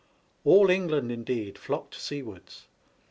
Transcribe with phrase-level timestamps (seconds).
[0.45, 2.65] All England indeed flocked seawards.